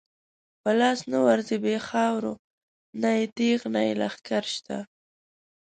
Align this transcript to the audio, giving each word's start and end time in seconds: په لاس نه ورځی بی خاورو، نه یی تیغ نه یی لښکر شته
په 0.61 0.69
لاس 0.79 0.99
نه 1.11 1.17
ورځی 1.27 1.57
بی 1.63 1.75
خاورو، 1.87 2.33
نه 3.01 3.09
یی 3.17 3.25
تیغ 3.37 3.59
نه 3.73 3.81
یی 3.85 3.93
لښکر 4.01 4.43
شته 4.55 4.77